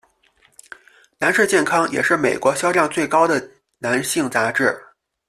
[1.19, 4.75] 男士健康也是美国销量最高的男性杂志。